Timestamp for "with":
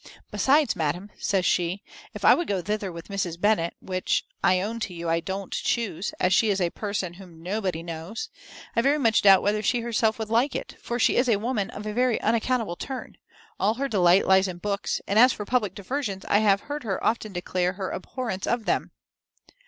2.91-3.07